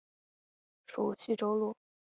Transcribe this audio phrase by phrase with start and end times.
[0.87, 1.77] 属叙州路。